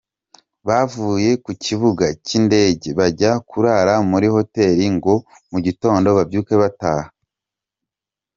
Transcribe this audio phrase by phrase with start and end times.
[0.67, 5.13] Bavuye ku kibuga cy’indege bajya kurara muri hoteli ngo
[5.51, 7.07] mu gitondo babyuke bataha.